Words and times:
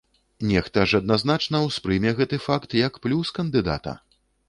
Нехта 0.51 0.85
ж 0.93 1.01
адназначна 1.03 1.61
ўспрыме 1.67 2.17
гэты 2.23 2.43
факт 2.49 2.77
як 2.87 3.01
плюс 3.07 3.37
кандыдата! 3.41 3.99